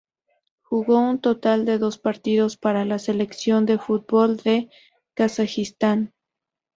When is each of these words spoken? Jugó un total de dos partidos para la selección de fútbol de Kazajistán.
Jugó 0.63 0.97
un 0.99 1.21
total 1.21 1.63
de 1.63 1.77
dos 1.77 1.99
partidos 1.99 2.57
para 2.57 2.85
la 2.85 2.97
selección 2.97 3.67
de 3.67 3.77
fútbol 3.77 4.37
de 4.37 4.67
Kazajistán. 5.13 6.15